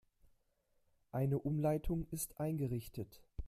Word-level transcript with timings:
Eine 1.11 1.37
Umleitung 1.37 2.07
ist 2.09 2.39
eingerichtet. 2.39 3.21